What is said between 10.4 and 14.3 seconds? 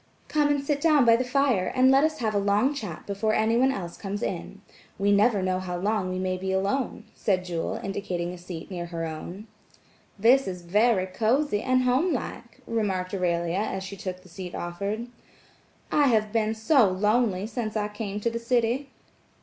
is very cosy and homelike," remarked Aurelia as she took the